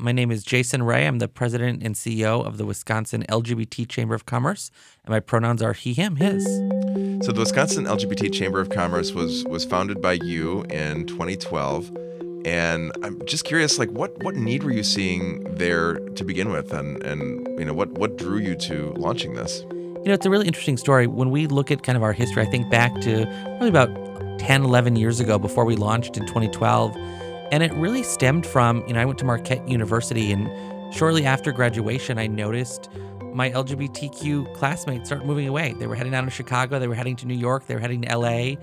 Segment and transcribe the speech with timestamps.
[0.00, 1.08] My name is Jason Rae.
[1.08, 4.70] I'm the president and CEO of the Wisconsin LGBT Chamber of Commerce,
[5.04, 6.44] and my pronouns are he, him, his.
[7.26, 11.90] So the Wisconsin LGBT Chamber of Commerce was was founded by you in 2012,
[12.44, 16.72] and I'm just curious, like what what need were you seeing there to begin with,
[16.72, 19.62] and and you know what what drew you to launching this?
[19.72, 21.08] You know, it's a really interesting story.
[21.08, 23.26] When we look at kind of our history, I think back to
[23.58, 23.90] probably about
[24.38, 26.96] 10, 11 years ago before we launched in 2012
[27.50, 30.48] and it really stemmed from, you know, I went to Marquette University and
[30.94, 32.90] shortly after graduation, I noticed
[33.32, 35.74] my LGBTQ classmates start moving away.
[35.78, 38.02] They were heading out to Chicago, they were heading to New York, they were heading
[38.02, 38.54] to LA.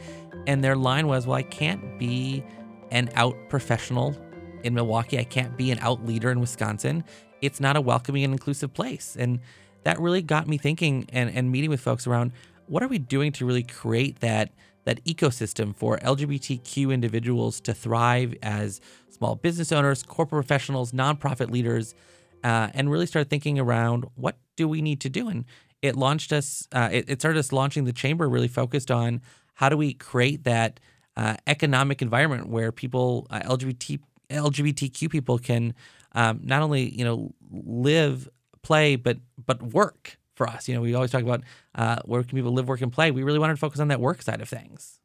[0.48, 2.44] And their line was, well, I can't be
[2.92, 4.16] an out professional
[4.64, 5.20] in Milwaukee.
[5.20, 7.04] I can't be an out leader in Wisconsin.
[7.42, 9.16] It's not a welcoming and inclusive place.
[9.18, 9.40] And
[9.84, 12.32] that really got me thinking and, and meeting with folks around
[12.68, 14.52] what are we doing to really create that
[14.86, 18.80] that ecosystem for LGBTQ individuals to thrive as
[19.10, 21.96] small business owners, corporate professionals, nonprofit leaders,
[22.44, 25.28] uh, and really start thinking around what do we need to do.
[25.28, 25.46] And
[25.82, 29.22] it launched us, uh, it, it, started us launching the chamber really focused on
[29.56, 30.80] how do we create that
[31.18, 35.74] uh, economic environment where people, uh, LGBT, LGBTQ people can
[36.14, 38.30] um, not only, you know, live,
[38.62, 40.68] play, but but work for us.
[40.68, 41.42] You know, we always talk about
[41.74, 43.12] uh, where can people live, work, and play.
[43.12, 45.00] We really wanted to focus on that work side of things.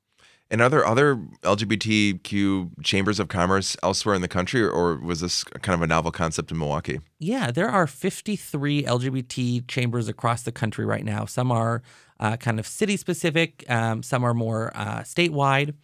[0.52, 5.44] And are there other LGBTQ chambers of commerce elsewhere in the country, or was this
[5.44, 6.98] kind of a novel concept in Milwaukee?
[7.20, 11.24] Yeah, there are 53 LGBT chambers across the country right now.
[11.24, 11.82] Some are
[12.18, 15.74] uh, kind of city specific, um, some are more uh, statewide.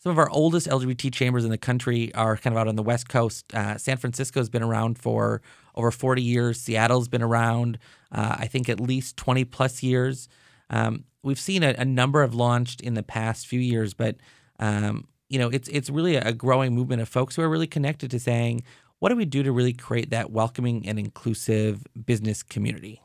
[0.00, 2.84] Some of our oldest LGBT chambers in the country are kind of out on the
[2.84, 3.52] West Coast.
[3.52, 5.42] Uh, San Francisco has been around for
[5.74, 6.60] over 40 years.
[6.60, 7.78] Seattle's been around,
[8.12, 10.28] uh, I think, at least 20 plus years.
[10.70, 14.16] Um, we've seen a, a, number have launched in the past few years, but
[14.60, 18.10] um, you know, it's it's really a growing movement of folks who are really connected
[18.10, 18.62] to saying,
[18.98, 23.02] what do we do to really create that welcoming and inclusive business community?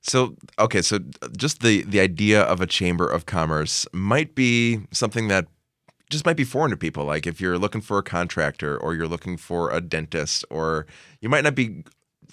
[0.00, 0.98] So okay, so
[1.36, 5.46] just the the idea of a chamber of commerce might be something that
[6.10, 7.04] just might be foreign to people.
[7.04, 10.86] Like if you're looking for a contractor or you're looking for a dentist, or
[11.20, 11.84] you might not be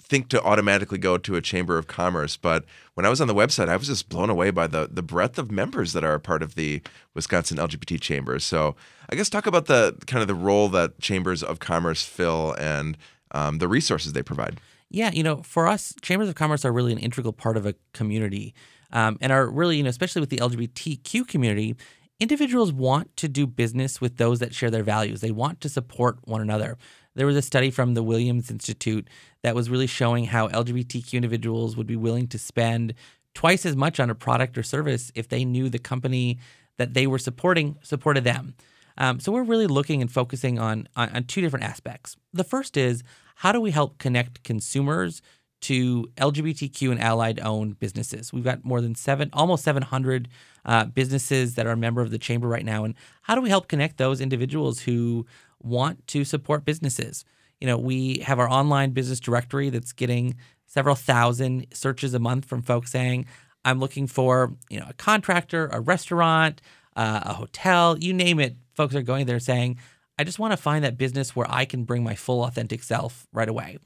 [0.06, 2.36] think to automatically go to a chamber of commerce.
[2.36, 2.64] But
[2.94, 5.38] when I was on the website, I was just blown away by the the breadth
[5.38, 6.82] of members that are a part of the
[7.14, 8.44] Wisconsin LGBT chambers.
[8.44, 8.76] So
[9.10, 12.96] I guess talk about the kind of the role that chambers of commerce fill and
[13.32, 14.60] um, the resources they provide.
[14.88, 17.74] Yeah, you know, for us, chambers of commerce are really an integral part of a
[17.92, 18.54] community.
[18.92, 21.74] Um, and are really, you know, especially with the LGBTQ community,
[22.18, 25.20] individuals want to do business with those that share their values.
[25.20, 26.78] They want to support one another.
[27.14, 29.08] There was a study from the Williams Institute
[29.42, 32.94] that was really showing how LGBTQ individuals would be willing to spend
[33.34, 36.38] twice as much on a product or service if they knew the company
[36.78, 38.54] that they were supporting supported them.
[38.98, 42.16] Um, so we're really looking and focusing on, on, on two different aspects.
[42.32, 43.02] The first is
[43.36, 45.20] how do we help connect consumers
[45.62, 48.32] to LGBTQ and allied owned businesses.
[48.32, 50.28] We've got more than seven, almost 700
[50.66, 52.84] uh, businesses that are a member of the chamber right now.
[52.84, 55.26] And how do we help connect those individuals who
[55.62, 57.24] want to support businesses?
[57.60, 62.44] You know, we have our online business directory that's getting several thousand searches a month
[62.44, 63.26] from folks saying,
[63.64, 66.60] I'm looking for, you know, a contractor, a restaurant,
[66.96, 68.56] uh, a hotel, you name it.
[68.74, 69.78] Folks are going there saying,
[70.18, 73.26] I just want to find that business where I can bring my full authentic self
[73.32, 73.78] right away.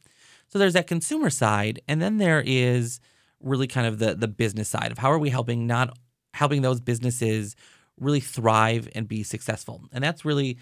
[0.49, 3.01] So there's that consumer side, and then there is
[3.41, 5.97] really kind of the the business side of how are we helping not
[6.35, 7.57] helping those businesses
[7.99, 9.85] really thrive and be successful.
[9.93, 10.59] And that's really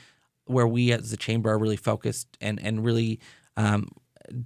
[0.47, 3.21] where we as a chamber are really focused and and really
[3.57, 3.89] um,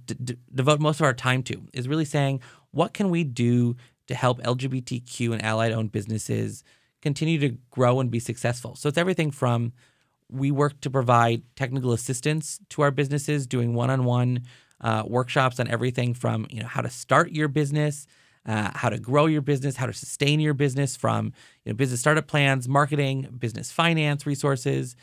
[0.05, 2.41] d- d- devote most of our time to is really saying
[2.71, 3.75] what can we do
[4.07, 6.63] to help LGBTQ and allied owned businesses
[7.01, 8.75] continue to grow and be successful.
[8.75, 9.71] So it's everything from
[10.29, 14.43] we work to provide technical assistance to our businesses, doing one on one
[15.05, 18.07] workshops on everything from you know how to start your business,
[18.45, 21.33] uh, how to grow your business, how to sustain your business, from
[21.63, 24.95] you know, business startup plans, marketing, business finance resources,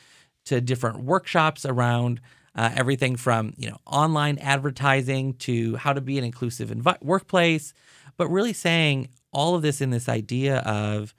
[0.47, 2.21] to different workshops around
[2.55, 7.73] uh, everything from you know online advertising to how to be an inclusive inv- workplace,
[8.17, 11.15] but really saying all of this in this idea of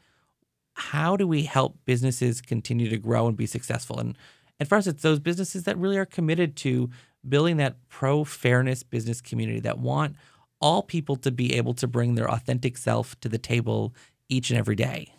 [0.73, 3.99] how do we help businesses continue to grow and be successful?
[3.99, 4.17] And
[4.59, 6.89] and for us it's those businesses that really are committed to
[7.27, 10.15] building that pro fairness business community that want
[10.61, 13.93] all people to be able to bring their authentic self to the table
[14.29, 15.13] each and every day.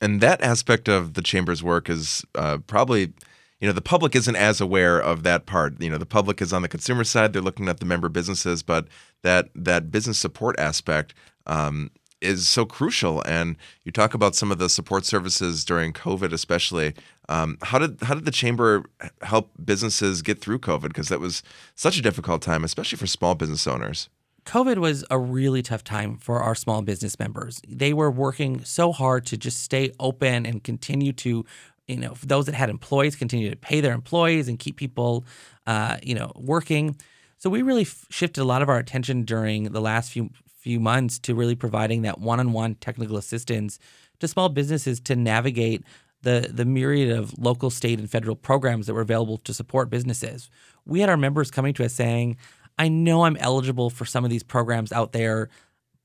[0.00, 3.12] And that aspect of the chamber's work is uh, probably,
[3.60, 5.80] you know, the public isn't as aware of that part.
[5.80, 8.62] You know, the public is on the consumer side; they're looking at the member businesses,
[8.62, 8.88] but
[9.22, 11.14] that that business support aspect
[11.46, 11.90] um,
[12.20, 13.22] is so crucial.
[13.22, 16.94] And you talk about some of the support services during COVID, especially.
[17.28, 18.84] Um, how did how did the chamber
[19.22, 20.88] help businesses get through COVID?
[20.88, 21.42] Because that was
[21.74, 24.10] such a difficult time, especially for small business owners.
[24.46, 27.60] COVID was a really tough time for our small business members.
[27.68, 31.44] They were working so hard to just stay open and continue to,
[31.88, 35.24] you know, those that had employees continue to pay their employees and keep people,
[35.66, 36.96] uh, you know, working.
[37.38, 40.80] So we really f- shifted a lot of our attention during the last few few
[40.80, 43.78] months to really providing that one-on-one technical assistance
[44.18, 45.84] to small businesses to navigate
[46.22, 50.48] the the myriad of local, state, and federal programs that were available to support businesses.
[50.84, 52.36] We had our members coming to us saying,
[52.78, 55.48] "I know I'm eligible for some of these programs out there,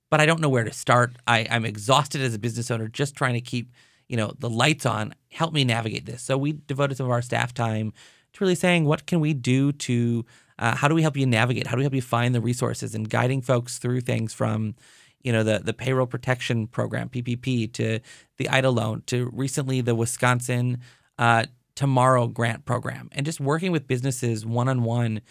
[0.09, 1.13] but I don't know where to start.
[1.27, 3.71] I, I'm exhausted as a business owner just trying to keep
[4.07, 5.13] you know the lights on.
[5.31, 7.93] Help me navigate this." So we devoted some of our staff time
[8.33, 10.25] to really saying, "What can we do to
[10.61, 11.65] uh, how do we help you navigate?
[11.65, 14.75] How do we help you find the resources and guiding folks through things from,
[15.23, 17.99] you know, the the payroll protection program (PPP) to
[18.37, 20.77] the EIDL loan to recently the Wisconsin
[21.17, 21.45] uh,
[21.75, 25.21] Tomorrow Grant program, and just working with businesses one on one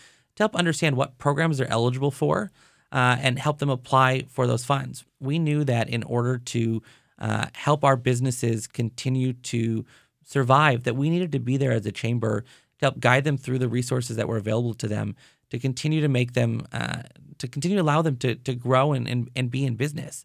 [0.40, 2.50] to help understand what programs they're eligible for
[2.92, 5.04] uh, and help them apply for those funds.
[5.20, 6.82] We knew that in order to
[7.18, 9.84] uh, help our businesses continue to
[10.24, 12.40] survive, that we needed to be there as a chamber
[12.78, 15.14] to help guide them through the resources that were available to them
[15.50, 17.02] to continue to make them uh,
[17.38, 20.24] to continue to allow them to to grow and, and and be in business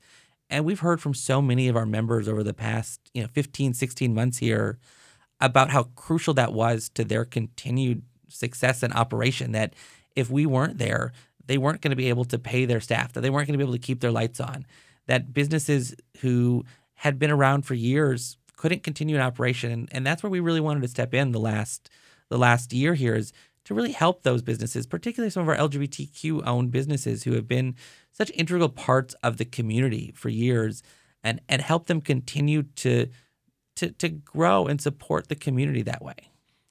[0.50, 3.74] and we've heard from so many of our members over the past you know 15
[3.74, 4.78] 16 months here
[5.42, 9.74] about how crucial that was to their continued success and operation that
[10.16, 11.12] if we weren't there
[11.48, 13.64] they weren't going to be able to pay their staff that they weren't going to
[13.64, 14.66] be able to keep their lights on
[15.08, 16.64] that businesses who
[16.96, 20.62] had been around for years couldn't continue in operation and, and that's where we really
[20.62, 21.90] wanted to step in the last
[22.30, 23.34] the last year here is
[23.66, 27.76] to really help those businesses, particularly some of our LGBTQ owned businesses who have been
[28.12, 30.84] such integral parts of the community for years
[31.24, 33.08] and, and help them continue to,
[33.76, 36.30] to, to grow and support the community that way.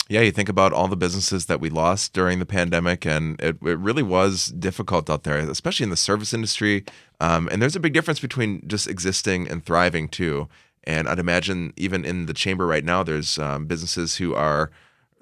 [0.08, 3.56] Yeah, you think about all the businesses that we lost during the pandemic, and it,
[3.62, 6.84] it really was difficult out there, especially in the service industry.
[7.20, 10.48] Um, and there's a big difference between just existing and thriving, too.
[10.84, 14.70] And I'd imagine even in the chamber right now, there's um, businesses who are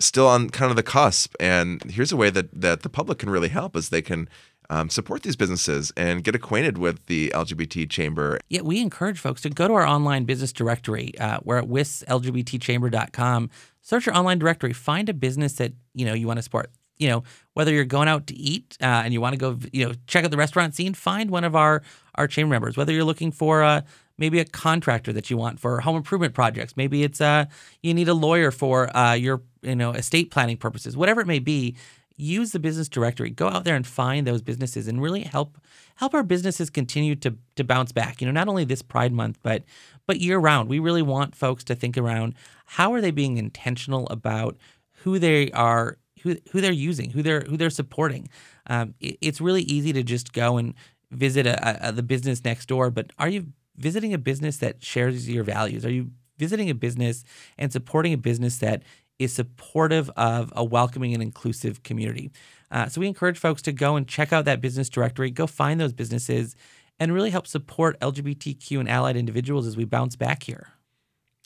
[0.00, 1.37] still on kind of the cusp.
[1.38, 4.29] And here's a way that that the public can really help is they can
[4.72, 8.40] um, support these businesses and get acquainted with the LGBT chamber.
[8.48, 11.12] Yeah, we encourage folks to go to our online business directory.
[11.19, 13.50] Uh, we're at wislgbtchamber.com.
[13.82, 14.72] Search your online directory.
[14.72, 16.70] Find a business that you know you want to support.
[16.96, 17.22] You know
[17.52, 20.24] whether you're going out to eat uh, and you want to go, you know, check
[20.24, 20.94] out the restaurant scene.
[20.94, 21.82] Find one of our
[22.14, 22.74] our chamber members.
[22.74, 23.84] Whether you're looking for a
[24.16, 26.78] maybe a contractor that you want for home improvement projects.
[26.78, 27.44] Maybe it's uh
[27.82, 30.96] you need a lawyer for uh, your you know estate planning purposes.
[30.96, 31.76] Whatever it may be,
[32.22, 33.30] use the business directory.
[33.30, 35.58] Go out there and find those businesses and really help
[35.96, 38.20] help our businesses continue to to bounce back.
[38.20, 39.64] You know, not only this Pride Month, but
[40.06, 40.69] but year round.
[40.69, 42.34] We really want folks to think around
[42.66, 44.56] how are they being intentional about
[45.02, 48.28] who they are who, who they're using, who they're who they're supporting.
[48.66, 50.74] Um, it, it's really easy to just go and
[51.10, 55.28] visit a, a, the business next door, but are you visiting a business that shares
[55.28, 55.84] your values?
[55.84, 57.24] Are you visiting a business
[57.58, 58.82] and supporting a business that
[59.24, 62.30] is supportive of a welcoming and inclusive community?
[62.70, 65.80] Uh, so we encourage folks to go and check out that business directory, go find
[65.80, 66.56] those businesses,
[66.98, 70.69] and really help support LGBTQ and allied individuals as we bounce back here.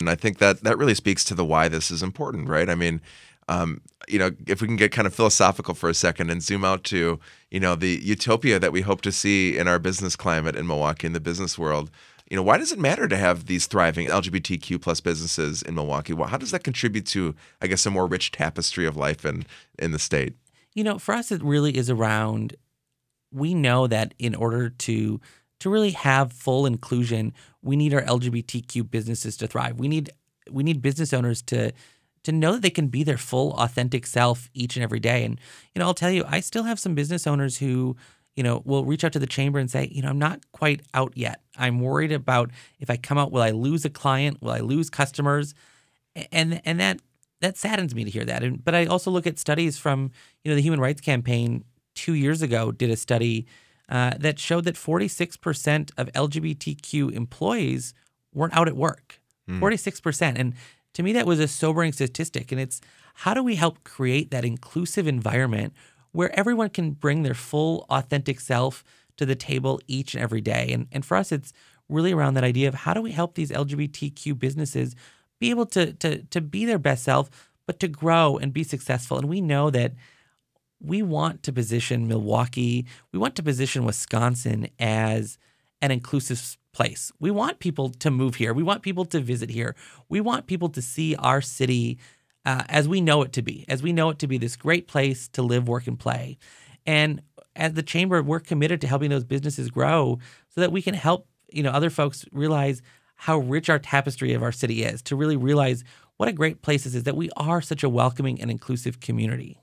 [0.00, 2.68] And I think that that really speaks to the why this is important, right?
[2.68, 3.00] I mean,
[3.48, 6.64] um, you know, if we can get kind of philosophical for a second and zoom
[6.64, 7.20] out to,
[7.50, 11.06] you know, the utopia that we hope to see in our business climate in Milwaukee
[11.06, 11.90] in the business world,
[12.30, 16.14] you know, why does it matter to have these thriving LGBTQ plus businesses in Milwaukee?
[16.14, 19.46] How does that contribute to, I guess, a more rich tapestry of life in
[19.78, 20.34] in the state?
[20.74, 22.56] You know, for us, it really is around.
[23.32, 25.20] We know that in order to
[25.60, 29.78] to really have full inclusion, we need our LGBTQ businesses to thrive.
[29.78, 30.10] We need
[30.50, 31.72] we need business owners to
[32.24, 35.24] to know that they can be their full authentic self each and every day.
[35.24, 35.40] And
[35.74, 37.96] you know, I'll tell you, I still have some business owners who
[38.36, 40.82] you know, will reach out to the chamber and say, you know, I'm not quite
[40.94, 41.40] out yet.
[41.56, 44.42] I'm worried about if I come out, will I lose a client?
[44.42, 45.54] Will I lose customers?
[46.30, 47.00] And and that
[47.40, 48.42] that saddens me to hear that.
[48.42, 50.10] And, but I also look at studies from
[50.44, 51.64] you know the Human Rights Campaign
[51.94, 53.46] two years ago did a study
[53.88, 57.94] uh, that showed that 46% of LGBTQ employees
[58.34, 59.20] weren't out at work.
[59.48, 59.60] Mm.
[59.60, 60.38] 46%.
[60.38, 60.54] And
[60.94, 62.52] to me, that was a sobering statistic.
[62.52, 62.80] And it's
[63.14, 65.72] how do we help create that inclusive environment
[66.16, 68.82] where everyone can bring their full authentic self
[69.18, 70.70] to the table each and every day.
[70.72, 71.52] And, and for us, it's
[71.90, 74.96] really around that idea of how do we help these LGBTQ businesses
[75.38, 77.28] be able to, to, to be their best self,
[77.66, 79.18] but to grow and be successful.
[79.18, 79.92] And we know that
[80.80, 85.36] we want to position Milwaukee, we want to position Wisconsin as
[85.82, 87.12] an inclusive place.
[87.20, 88.54] We want people to move here.
[88.54, 89.76] We want people to visit here.
[90.08, 91.98] We want people to see our city
[92.46, 94.86] uh, as we know it to be, as we know it to be this great
[94.86, 96.38] place to live, work, and play.
[96.86, 97.20] And
[97.56, 100.18] as the chamber, we're committed to helping those businesses grow
[100.50, 102.80] so that we can help you know other folks realize
[103.16, 105.02] how rich our tapestry of our city is.
[105.02, 105.84] To really realize
[106.16, 109.58] what a great place this is that we are such a welcoming and inclusive community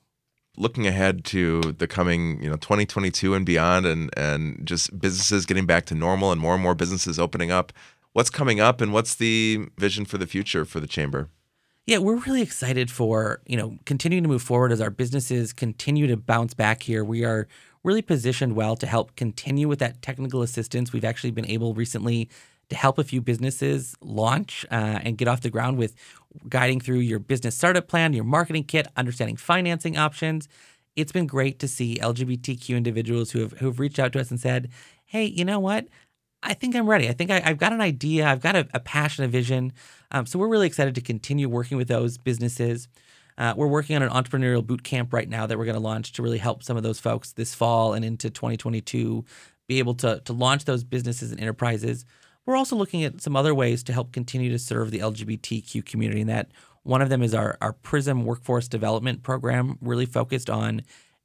[0.55, 5.65] looking ahead to the coming, you know, 2022 and beyond and and just businesses getting
[5.65, 7.71] back to normal and more and more businesses opening up.
[8.11, 11.29] What's coming up and what's the vision for the future for the chamber?
[11.85, 16.07] Yeah, we're really excited for, you know, continuing to move forward as our businesses continue
[16.07, 17.03] to bounce back here.
[17.03, 17.47] We are
[17.83, 20.93] really positioned well to help continue with that technical assistance.
[20.93, 22.29] We've actually been able recently
[22.69, 25.93] to help a few businesses launch uh, and get off the ground with
[26.47, 30.47] guiding through your business startup plan, your marketing kit, understanding financing options.
[30.95, 34.31] It's been great to see LGBTQ individuals who have who have reached out to us
[34.31, 34.69] and said,
[35.05, 35.87] "Hey, you know what?
[36.43, 37.09] I think I'm ready.
[37.09, 38.27] I think I, have got an idea.
[38.27, 39.73] I've got a, a passion, a vision."
[40.11, 42.87] Um, so we're really excited to continue working with those businesses.
[43.37, 46.11] Uh, we're working on an entrepreneurial boot camp right now that we're going to launch
[46.13, 49.25] to really help some of those folks this fall and into 2022
[49.67, 52.05] be able to to launch those businesses and enterprises.
[52.45, 56.21] We're also looking at some other ways to help continue to serve the LGBTQ community,
[56.21, 56.51] and that
[56.83, 60.81] one of them is our, our PRISM Workforce Development Program, really focused on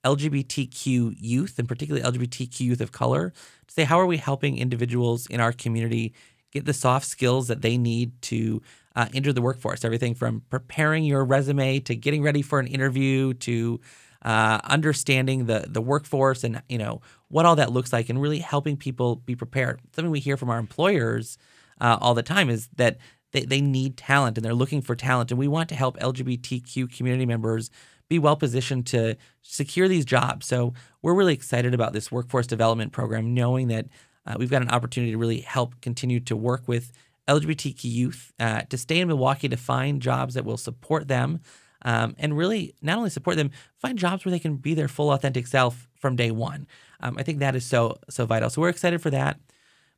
[0.08, 3.32] LGBTQ youth, and particularly LGBTQ youth of color,
[3.66, 6.14] to say how are we helping individuals in our community
[6.52, 8.62] get the soft skills that they need to
[8.96, 9.84] uh, enter the workforce.
[9.84, 13.80] Everything from preparing your resume to getting ready for an interview to
[14.22, 18.40] uh, understanding the the workforce and you know what all that looks like, and really
[18.40, 19.80] helping people be prepared.
[19.94, 21.38] Something we hear from our employers
[21.80, 22.98] uh, all the time is that
[23.32, 26.94] they, they need talent and they're looking for talent, and we want to help LGBTQ
[26.94, 27.70] community members
[28.08, 30.46] be well positioned to secure these jobs.
[30.46, 33.86] So we're really excited about this workforce development program, knowing that
[34.26, 36.92] uh, we've got an opportunity to really help continue to work with
[37.28, 41.40] LGBTQ youth uh, to stay in Milwaukee to find jobs that will support them
[41.82, 45.12] um, and really not only support them, find jobs where they can be their full
[45.12, 46.66] authentic self from day one.
[47.00, 48.50] Um, I think that is so so vital.
[48.50, 49.38] So we're excited for that.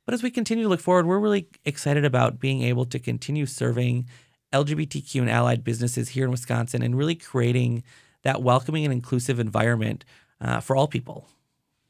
[0.05, 3.45] But as we continue to look forward, we're really excited about being able to continue
[3.45, 4.07] serving
[4.53, 7.83] LGBTQ and allied businesses here in Wisconsin and really creating
[8.23, 10.05] that welcoming and inclusive environment
[10.39, 11.27] uh, for all people.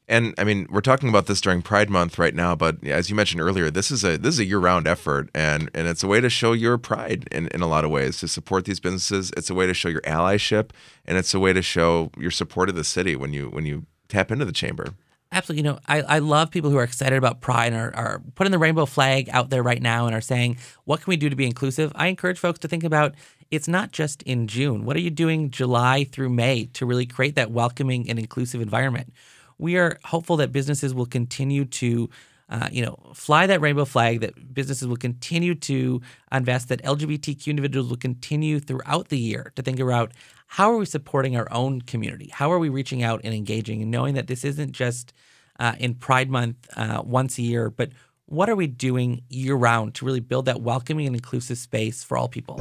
[0.08, 3.16] And I mean, we're talking about this during Pride Month right now, but as you
[3.16, 6.20] mentioned earlier, this is a this is a year-round effort, and and it's a way
[6.20, 9.32] to show your pride in, in a lot of ways to support these businesses.
[9.36, 10.70] It's a way to show your allyship,
[11.06, 13.86] and it's a way to show your support of the city when you when you
[14.08, 14.94] tap into the chamber.
[15.32, 15.60] Absolutely.
[15.60, 18.50] You know, I, I love people who are excited about pride and are, are putting
[18.50, 21.36] the rainbow flag out there right now and are saying, what can we do to
[21.36, 21.90] be inclusive?
[21.94, 23.14] I encourage folks to think about
[23.50, 24.84] it's not just in June.
[24.84, 29.12] What are you doing July through May to really create that welcoming and inclusive environment?
[29.58, 32.10] we are hopeful that businesses will continue to
[32.52, 37.46] uh, you know, fly that rainbow flag, that businesses will continue to invest, that LGBTQ
[37.46, 40.12] individuals will continue throughout the year to think about
[40.48, 42.28] how are we supporting our own community?
[42.30, 45.14] How are we reaching out and engaging and knowing that this isn't just
[45.60, 47.92] uh, in Pride Month uh, once a year, but
[48.26, 52.18] what are we doing year round to really build that welcoming and inclusive space for
[52.18, 52.60] all people?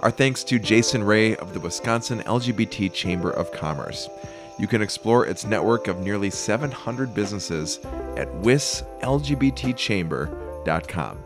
[0.00, 4.08] Our thanks to Jason Rae of the Wisconsin LGBT Chamber of Commerce.
[4.58, 7.78] You can explore its network of nearly 700 businesses
[8.16, 11.24] at wislgbtchamber.com.